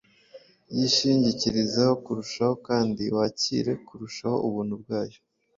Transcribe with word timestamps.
Yishingikirizeho 0.75 1.93
kurushaho 2.03 2.53
kandi 2.67 3.03
wakire 3.17 3.71
kurushaho 3.85 4.37
ubuntu 4.47 4.73
bwayo 4.81 5.19